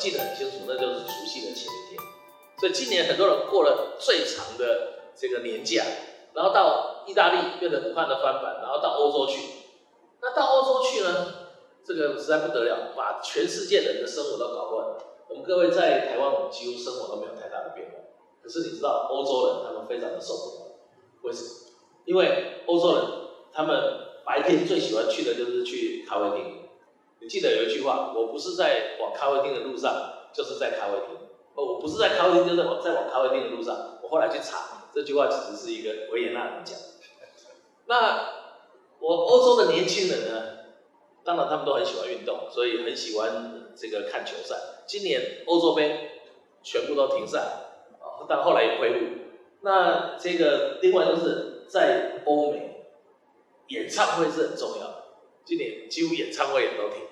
[0.00, 2.00] 记得很清楚，那就是除夕的前一天。
[2.58, 5.84] 所以今年很多人过了最长的这个年假，
[6.32, 9.40] 然后到意大利变成武汉的翻版，然后到欧洲去。
[10.22, 11.26] 那到欧洲去呢，
[11.84, 14.98] 这个实在不得了，把全世界人的生活都搞乱了。
[15.28, 17.98] 我们各位在台湾，我们几乎生活都没有太大的变化。
[18.42, 20.76] 可是你知道，欧洲人他们非常的受不了，
[21.22, 21.48] 为什么？
[22.06, 23.04] 因为欧洲人
[23.52, 23.76] 他们
[24.24, 26.59] 白天最喜欢去的就是去咖啡厅。
[27.20, 31.16] 你记得有一句话，我不是在往咖啡厅的路上，就是在咖啡厅。
[31.54, 33.98] 哦，我不是在咖啡厅，就是往在往咖啡厅的路上。
[34.02, 36.78] 我后来去查，这句话其实是一个维也纳人讲。
[37.86, 38.28] 那
[39.00, 40.42] 我欧洲的年轻人呢，
[41.24, 44.56] 当然他们都很喜欢运动，所以很喜欢这个看球赛。
[44.86, 46.22] 今年欧洲杯
[46.62, 47.38] 全部都停赛，
[48.00, 49.06] 啊，但后来也恢复。
[49.62, 52.86] 那这个另外就是在欧美，
[53.68, 55.04] 演唱会是很重要的，
[55.44, 57.02] 今年几乎演唱会也都停。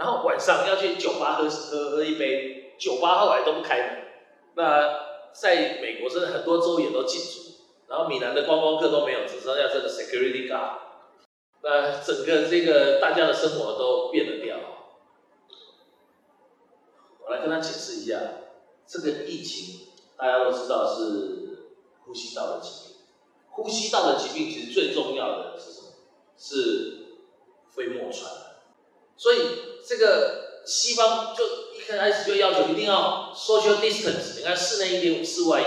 [0.00, 4.04] 然后晚上要去酒吧喝喝喝一杯，酒吧后来都不开门。
[4.54, 10.78] 那在美国，真的很多州也都禁足，然后米兰的观光客都没有，只剩下这个 security guard。
[11.62, 14.56] 那整个这个大家的生活都变了调。
[17.22, 18.18] 我来跟他解释一下，
[18.86, 21.58] 这个疫情大家都知道是
[22.06, 22.96] 呼吸道的疾病，
[23.50, 25.88] 呼吸道的疾病其实最重要的是什么？
[26.38, 27.18] 是
[27.68, 28.46] 飞沫传染。
[29.18, 29.38] 所以
[29.86, 35.64] 这个西方就一开始就要求一定要 social distance，你看室内一点五，室外一。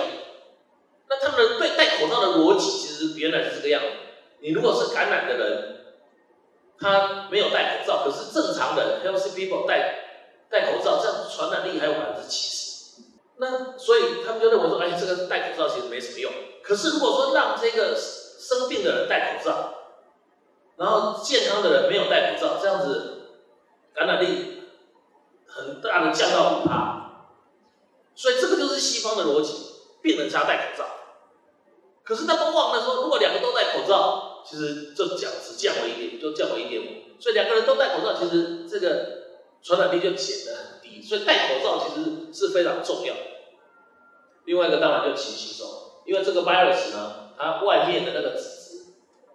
[1.09, 3.87] 那他们的对戴口罩的逻辑其实原来是这个样子。
[4.39, 5.85] 你如果是感染的人，
[6.79, 9.99] 他没有戴口罩，可是正常人 healthy people 戴
[10.49, 13.01] 戴口罩，这样传染力还有百分之七十。
[13.37, 16.31] 那所以他们就认为说，哎，这个戴口罩其实没什么用。
[16.61, 19.73] 可是如果说让这个生病的人戴口罩，
[20.77, 23.19] 然后健康的人没有戴口罩，这样子。
[23.93, 24.63] 感染力
[25.45, 27.29] 很大的降到五帕，
[28.15, 29.53] 所以这个就是西方的逻辑，
[30.01, 30.85] 病人才戴口罩。
[32.03, 37.21] 可是他们忘了说，如果两个都戴口罩，其实就降只降为一点，就降为一点五。
[37.21, 39.23] 所以两个人都戴口罩，其实这个
[39.61, 41.01] 传染力就减得很低。
[41.01, 43.13] 所以戴口罩其实是非常重要。
[44.45, 48.85] 另外一个当然就勤洗手，因为这个 virus 呢，它外面的那个纸质，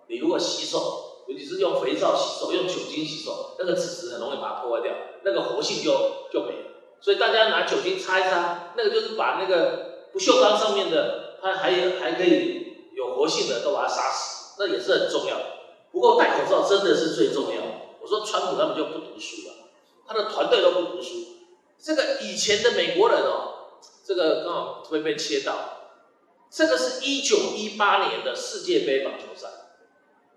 [0.09, 1.05] 你如果洗手。
[1.29, 5.93] 尤其是用肥皂洗手、用酒精洗手，那个纸质很容易把它破坏掉，那个活性就
[6.33, 6.65] 就没了。
[7.01, 15.37] 所以大家拿酒精擦一擦，那个就是把那个不锈钢上面的，它还有还可以有活性的，都把它杀死，那也是很重要。
[15.93, 17.63] 不过戴口罩真的是最重要。
[18.01, 19.55] 我说川普他们就不读书了，
[20.07, 21.27] 他的团队都不读书。
[21.79, 25.55] 这个以前的美国人哦，这个刚好会被切到，
[26.51, 29.49] 这个是一九一八年的世界杯棒球赛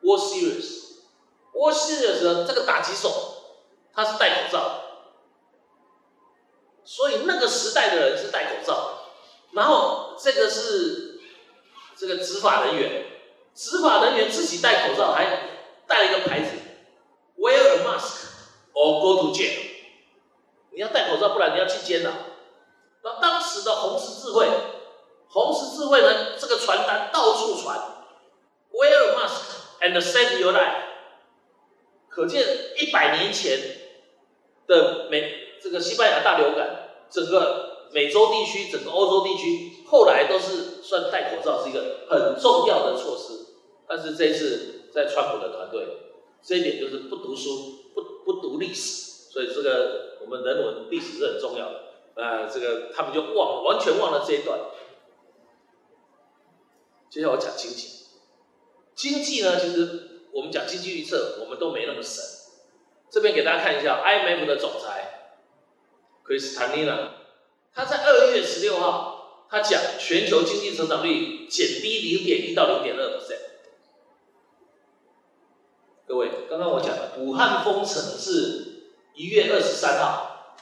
[0.02, 0.81] ，World Series。
[1.54, 3.10] 我是的时候，这个打击手
[3.94, 4.82] 他是戴口罩，
[6.84, 8.98] 所以那个时代的人是戴口罩。
[9.52, 11.20] 然后这个是
[11.98, 13.06] 这个执法人员，
[13.54, 15.26] 执法人员自己戴口罩，还
[15.86, 16.52] 带了一个牌子
[17.38, 18.28] ：Wear a mask
[18.74, 19.60] or go to jail。
[20.72, 22.12] 你要戴口罩，不然你要进监牢。
[23.04, 24.48] 那当时的红十字会，
[25.28, 27.78] 红十字会呢，这个传单到处传
[28.72, 30.81] ：Wear a mask and save your life。
[32.12, 32.46] 可见
[32.78, 33.58] 一百年前
[34.68, 43.54] 的美这个西班牙大流感，整个美洲地区、整个欧洲地区，后来都是算戴口罩是一个很重要的措施。
[43.88, 45.88] 但是这一次在川普的团队，
[46.44, 51.82] 这一点就是不读书、不不读历史，所以这个我们人文历史是很重要的。
[52.22, 54.60] 啊，这个他们就忘完全忘了这一段。
[57.10, 57.88] 接下来我讲经济，
[58.96, 60.10] 经济呢，其实。
[60.34, 62.24] 我们讲经济预测，我们都没那么神。
[63.10, 65.34] 这边给大家看一下，IMF 的总裁
[66.26, 67.12] Chris t a n i n a
[67.76, 73.52] 他在二月十六号，他讲全球经济成长率减低零点一到零点二 percent。
[76.08, 80.56] 各位，刚刚我讲的武汉封城是一月二十三号，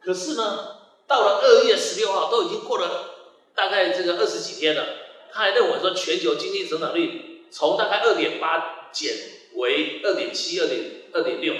[0.00, 0.76] 可是呢，
[1.08, 3.10] 到了二月十六号，都已经过了
[3.56, 4.84] 大概这个二十几天了，
[5.32, 8.76] 他还认为说全球经济成长率从大概二点八。
[8.92, 9.14] 减
[9.54, 10.80] 为二点七、二点
[11.12, 11.54] 二点六，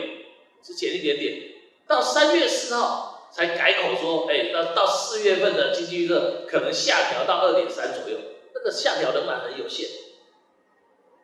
[0.62, 1.52] 只减一点点。
[1.86, 8.18] 到三月四号才改口说，哎，到到四月份的经济预测可能下调到二点三左右，
[8.54, 9.88] 那个下调仍然很有限。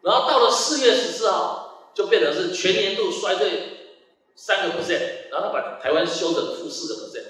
[0.02, 3.50] 然后到了四月十四号，就变成是全年度衰退
[4.34, 7.24] 三个 percent，然后他把台湾修成负四个 percent。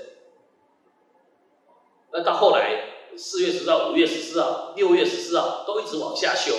[2.12, 6.52] 那到后来四月十号、五月十四号、六月十四号都一直往下修。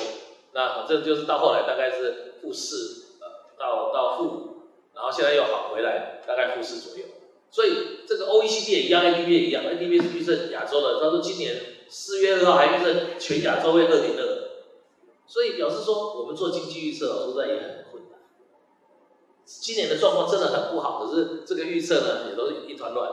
[0.56, 3.28] 那反正就是到后来大概是负四，呃，
[3.60, 4.56] 到到负五，
[4.96, 7.04] 然后现在又好回来，大概负四左右。
[7.52, 14.48] 所以这个 OECD 也一样，ADB 也一样，ADB 是预测亚洲的，他说今年四月二号还预测全亚洲会二点二，
[15.28, 18.20] 所以表示说我们做经济预测说在也很困难。
[19.44, 23.12] 今年的状况真的很不好，可是这个预测呢也都是一团乱。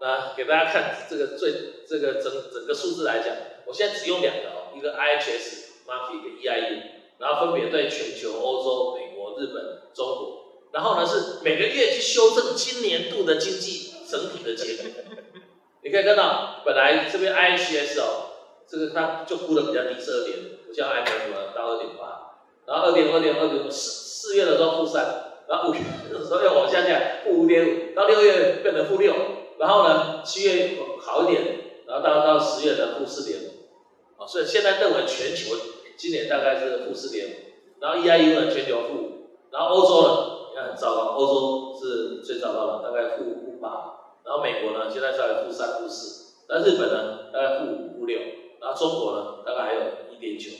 [0.00, 3.36] 那给大家看这个最这个整整个数字来讲，
[3.66, 6.82] 我现在只用两个哦，一个 IHS m a r k 一个 EIE，
[7.18, 10.36] 然后分别对全球、欧洲、美国、日本、中国。
[10.72, 14.86] 然后呢，是每个月去修正今年度的经济整体的结果。
[15.82, 18.30] 你可以看到，本来这边 IHS 哦，
[18.68, 25.80] 这个它就估的比较低，是二点，不像 IMF 到二点八，然后二点二点二点四四月的时候负三，然后五月
[26.12, 29.12] 的时候又往下降，负五点五，到六月变成负六，
[29.58, 31.42] 然后呢七月好一点，
[31.88, 35.56] 然后到到十月的负四点五，啊，所以现在认为全球
[36.00, 37.32] 今年大概是负四点五，
[37.78, 40.40] 然后 EIU 呢全球负，然后欧洲呢？
[40.62, 48.18] 很糟糕，欧洲是最糟糕的，大概负负八，然后美国呢，现在在负三、负四，那日本呢，大概负五、负六，
[48.60, 49.80] 然后中国呢，大概还有
[50.12, 50.50] 一点九，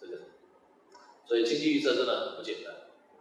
[0.00, 0.18] 这个，
[1.26, 2.74] 所以经济预测真的很不简单。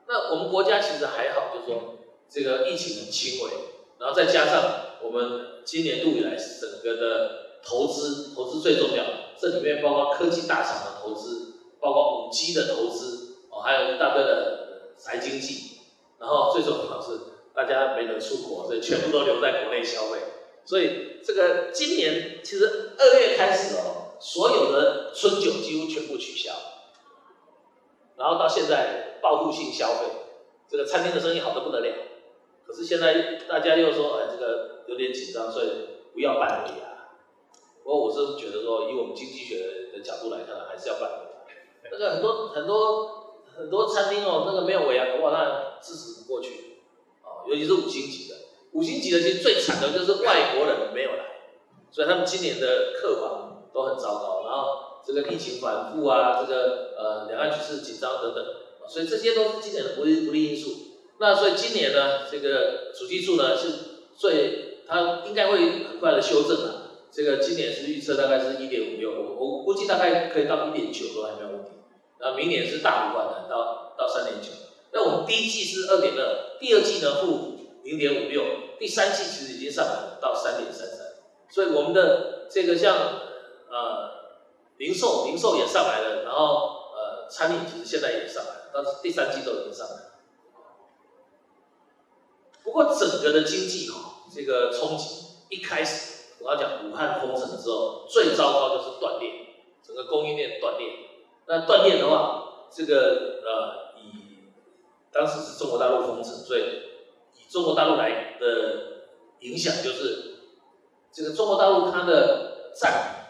[0.08, 1.98] 那我们国家其实还好，就是说
[2.28, 3.52] 这个疫情很轻微，
[4.00, 9.04] 然后再加上我们今年度以来整个的投资，投资最重要，
[9.40, 15.78] 这里面包括科技大厂的投资，包括五 G 的投资，哦，还有一大堆的宅经济。
[16.18, 17.20] 然后最重要是
[17.54, 20.20] 大家没能出国，所以全部都留在国内消费。
[20.66, 26.52] 所以这个今年其实二月开始哦，所有的春酒几乎全部取消，
[28.18, 30.08] 然后到现在报复性消费，
[30.68, 31.94] 这个餐厅的生意好的不得了。
[32.66, 35.70] 可是现在大家又说，哎，这个有点紧张，所以
[36.14, 36.89] 不要办尾牙。
[37.90, 41.10] 不过我是觉得说，以我们经济学的角度来看呢，还是要办。
[41.92, 43.16] 那个很多很多。
[43.60, 46.80] 很多餐厅哦，那个没有尾牙，的话，那支持不过去，
[47.22, 48.36] 哦，尤其是五星级的，
[48.72, 51.52] 五星级的其实最惨的就是外国人没有来，
[51.92, 58.46] 所以他们今年的客房都很糟糕，然后这个疫情反复啊，这个呃两岸局势紧张等等，
[58.88, 60.70] 所以这些都是今年的不利不利因素。
[61.20, 63.74] 那所以今年呢，这个主计处呢是
[64.16, 66.79] 最，它应该会很快的修正了，
[67.12, 71.72] 这个今年是预测大概是一点五六，我我估计大概可以到一点九都还没有问题。
[72.20, 74.50] 那明年是大幅反弹到到三点九，
[74.92, 78.44] 那我们第一季是二点二，第二季呢负零点五六，
[78.78, 80.98] 第三季其实已经上来了到三点三三，
[81.50, 82.96] 所以我们的这个像
[83.70, 84.10] 呃
[84.78, 90.02] 零售零售也上来了，然后呃餐饮其实现在也上来了，但是第三季都已经上来了。
[92.64, 99.32] 不过整个的经济哈，这个冲击一开始我要讲武汉封城之后，最糟糕就是断裂，
[99.84, 100.88] 整个供应链断裂。
[101.46, 104.50] 那断电的话，这个呃，以
[105.12, 106.62] 当时是中国大陆封城，所以
[107.36, 109.06] 以中国大陆来的
[109.40, 110.36] 影响就是，
[111.12, 113.26] 这个中国大陆它的占，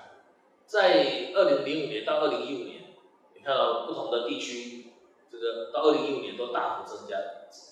[0.65, 2.95] 在二零零五年到二零一五年，
[3.33, 4.91] 你看到不同的地区，
[5.31, 7.15] 这个到二零一五年都大幅增加，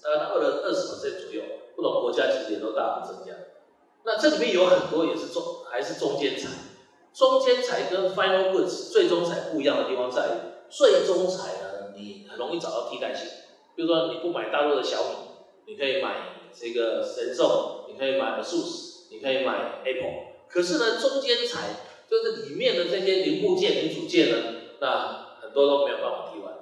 [0.01, 1.43] 大概到了二十 percent 左右，
[1.75, 3.33] 不同国家其实也都大幅增加。
[4.07, 6.47] 那这里面有很多也是中还是中间材。
[7.13, 10.31] 中间材跟 final goods 最终材不一样的地方在于，
[10.69, 13.27] 最终材呢，你很容易找到替代性。
[13.75, 15.15] 比如说你不买大陆的小米，
[15.65, 20.27] 你可以买这个神兽，你可以买 ASUS，你可以买 Apple。
[20.47, 21.75] 可是呢，中间材
[22.09, 24.37] 就是里面的这些零部件、零组件呢，
[24.79, 26.53] 那很多都没有办法替换。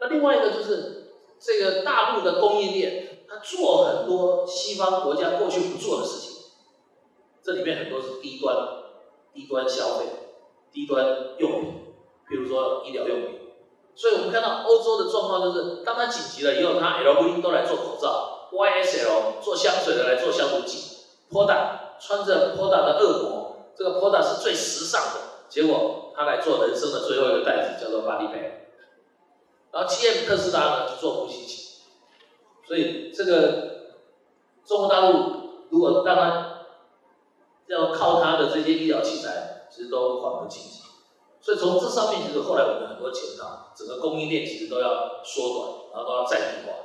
[0.00, 6.36] 那另外一个就是这个大陆的供应链，他做很多西方国家过去不做的事情，
[7.44, 8.80] 这里面很多是低端。
[9.32, 10.06] 低端消费、
[10.72, 11.06] 低端
[11.38, 11.94] 用品，
[12.28, 13.40] 譬如说医疗用品，
[13.94, 20.78] 所以我们看到欧洲的状况就是，当它紧急了以后，它 LV 都来做口罩，YSL 做香水的来做消毒剂
[21.30, 28.50] ，Poda 穿着 Poda 的恶魔，这个 Poda 是最时尚的，结果他来做人生的最后一个袋子，叫做 Body Bag，
[29.70, 31.59] 然后 GM 特斯拉呢就做呼吸器，
[32.70, 33.96] 所以这个
[34.64, 36.66] 中国大陆如果让它
[37.66, 40.82] 要靠它的这些医疗器材，其实都缓不济急。
[41.40, 46.76] 所以从这上面，其实后来我们很多钱啊，整个供应链其实都要缩短，然后都要在地化。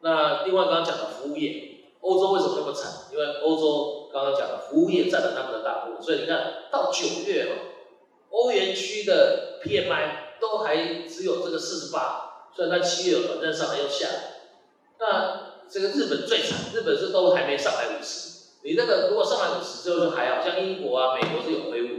[0.00, 3.12] 那另外刚刚讲的服务业，欧洲为什么那么惨？
[3.12, 6.02] 因为欧洲刚刚讲的服务业占了他们的大部分。
[6.02, 7.52] 所以你看到九月哈，
[8.30, 14.33] 欧元区的 PMI 都还只有这个四十八，虽然它七月短暂上来又下来。
[15.04, 18.32] 那这个日本最惨，日本是都还没上来五十。
[18.62, 21.94] 你那个如果上来五十之后，就还好像英国啊、美国是有恢复，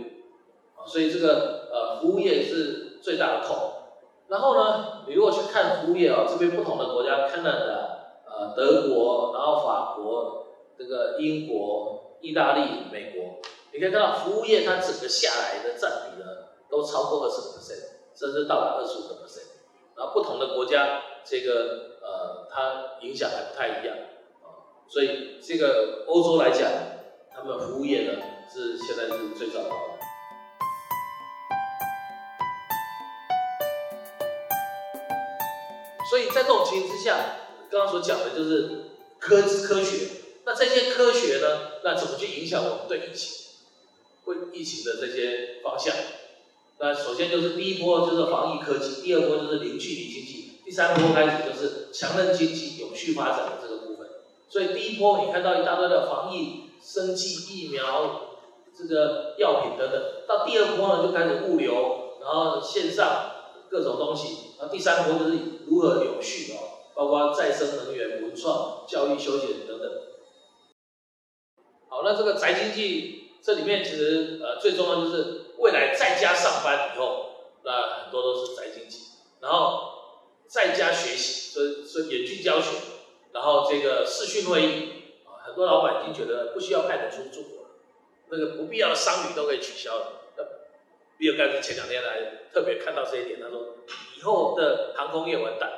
[0.75, 3.73] 啊，所以这个呃服务业是最大的痛。
[4.27, 13.35] 然后呢，你如果去看服务业啊，这边不同的国家，看到的呃呃德国，然后法国，这个英国、意大利、美国，
[13.71, 16.25] 你可以看到服务业它整个下来的占比呢，
[16.71, 17.83] 都超过二十 percent，
[18.15, 19.53] 甚至到达二十五个 percent。
[19.95, 21.94] 然后不同的国家，这个
[22.55, 23.97] 它影响还不太一样
[24.41, 24.47] 啊，
[24.87, 26.71] 所以这个欧洲来讲，
[27.35, 28.13] 他们服务业呢
[28.49, 29.95] 是现在是最糟糕的。
[36.09, 37.17] 所以在这种情形之下，
[37.69, 38.85] 刚刚所讲的就是
[39.19, 40.07] 科技科学。
[40.45, 43.57] 那这些科学呢，那怎么去影响我们对疫情、
[44.23, 45.93] 会疫情的这些方向？
[46.77, 54.09] 那首先就是第一波就是防疫科技，第二波就是零距离经济，第三波开始就是强韧经济、永续发展的这个部分。
[54.49, 58.39] 所以第一波你看到一大堆的防疫、生计、疫苗、
[58.77, 63.31] 这个药品等等，到第二波呢就开始物流，然后线上。
[63.67, 69.91] 各种东西，然后第三波就是如何永续哦，包括再生能源、文创、教育、休闲等等。
[71.89, 77.25] 好，那这个宅经济这里面其实呃最重要就是未来在家上班以后，
[77.63, 78.99] 那很多都是宅经济，
[79.41, 79.94] 然后
[80.47, 82.77] 在家学习，所以所以远距教学，
[83.33, 84.91] 然后这个视讯会议
[85.25, 87.69] 啊，很多老板已经觉得不需要派人出出国了，
[88.29, 90.21] 那个不必要的商旅都可以取消了。
[91.17, 93.77] 比尔盖茨前两天来特别看到这一点，他说
[94.17, 95.71] 以后的航空业完蛋，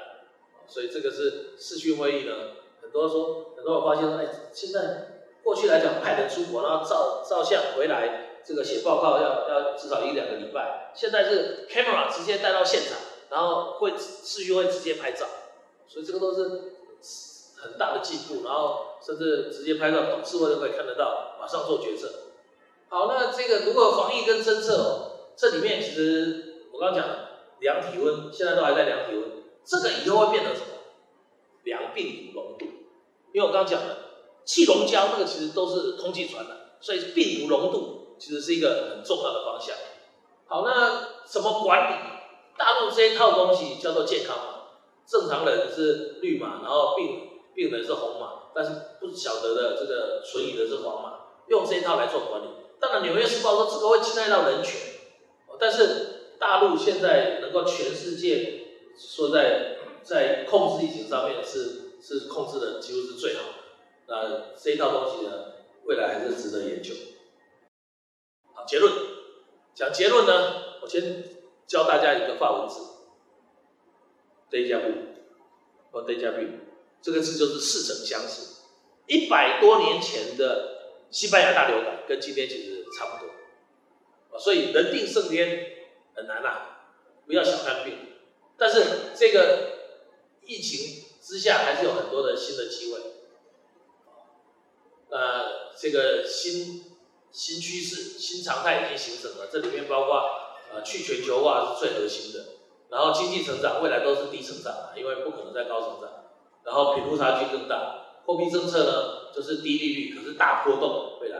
[0.68, 2.34] 所以这个是视讯会议呢。
[2.82, 10.92] 很多说，很多人发现说，哎，现在过去来讲派人出国，然后照照相回来，这个写报告要要至少一两个礼拜。
[10.96, 12.98] 现在是 camera 直接带到现场，
[13.30, 15.26] 然后会视讯会直接拍照，
[15.88, 16.44] 所以这个都是
[17.58, 18.46] 很大的进步。
[18.46, 22.10] 然后甚至直接拍照，董事会都可以看得到，马上做决策。
[22.90, 25.14] 好，那这个如果防疫跟侦测哦。
[25.40, 27.30] 这里面其实我刚刚讲的
[27.60, 30.68] 量体温，现在都还在量体温，这个以后会变成什么？
[31.64, 32.66] 量病毒浓度。
[33.34, 33.98] 因为我刚刚讲的
[34.46, 39.76] 气溶胶，那个其实都是空气传染，所以病毒浓度其实是一个很重要的方向。
[40.48, 41.96] 好，那怎么管理？
[42.58, 44.44] 大陆这一套东西叫做健康码，
[45.06, 52.48] 正常人是绿码，然后病病人是红码，但是不晓得的这个存疑的是黄码，用这一套来做管理。
[52.80, 54.80] 当然，《纽约时报》说这个会侵害到人权。
[55.60, 63.54] 但是大陆现在能够全世界说在在控制疫情上面是是控制的几乎是最好的，
[64.08, 65.32] 那这一套东西呢，
[65.86, 66.94] 未来还是值得研究。
[68.54, 68.94] 好，结论
[69.74, 71.24] 讲结论呢，我先
[71.68, 72.80] 教大家一个法文字
[74.50, 74.94] ，déjà vu
[75.92, 76.48] 或 déjà vu，
[77.02, 78.56] 这个字就是似曾相识。
[79.06, 84.40] 一百多年前的西班牙大流感跟今天其实差不多。
[84.40, 86.78] 所以人定胜天很难呐，
[87.26, 87.98] 不要小看病。
[88.58, 89.74] 但是这个
[90.46, 93.00] 疫情之下，还是有很多的新的机会。
[95.10, 96.84] 呃，这个新
[97.32, 99.48] 新趋势、新常态已经形成了。
[99.52, 102.46] 这里面包括呃去全球化是最核心的，
[102.90, 106.10] 然后经济成长未来都是低成长，因为不可能再高成长。
[106.64, 111.38] 然后贫富差距更大，货币政策呢就是低利率，可是大波动未来，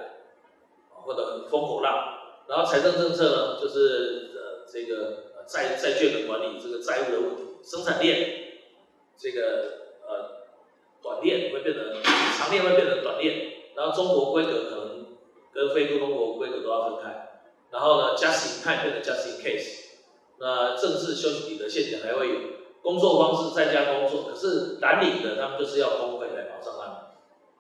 [1.04, 2.14] 或者风口浪。
[2.48, 8.62] 然后财政政策呢，就是呃这个呃债债券的管理，这个债务的问题，生产链
[9.18, 9.42] 这个
[10.08, 10.48] 呃
[11.04, 11.84] 短链会变成
[12.40, 15.06] 长链会变成短链，然后中国规格可能
[15.52, 17.27] 跟非洲中国规格都要分开，
[17.78, 19.68] 然后呢，just in time 变成 just in case，
[20.40, 22.40] 那政治休息的陷阱还会有，
[22.82, 26.98] 工作方式在家工作，可是蓝领的他们就是要工会来保障他们，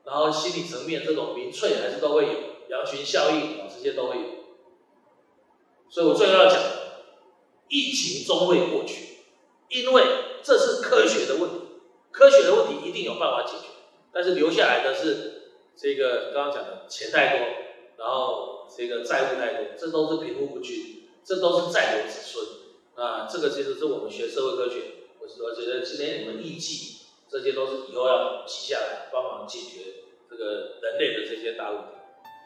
[0.05, 2.31] 然后心理层面这种民粹还是都会有，
[2.67, 4.23] 羊群效应啊这些都会有。
[5.87, 6.59] 所以我最后要讲，
[7.67, 9.19] 疫情终会过去，
[9.69, 10.03] 因为
[10.41, 11.55] 这是科学的问题，
[12.09, 13.67] 科学的问题一定有办法解决，
[14.11, 17.47] 但是留下来的是这个刚刚讲的钱太多，
[17.97, 22.45] 然后这个债务太多，这都是贫富不均，这都是债留子孙
[22.95, 24.81] 啊，这个其实是我们学社会科学，
[25.19, 26.97] 我我觉得今天你们预计
[27.29, 31.87] 这些都是以后要记下来，帮忙解决这个人类的这些大问题。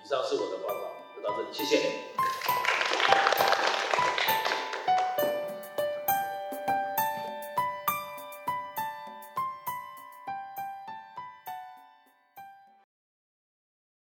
[0.03, 3.50] 以上是我的报告，就到这里，谢谢。